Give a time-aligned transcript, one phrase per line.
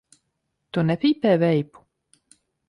[0.77, 1.85] Tu nepīpē veipu?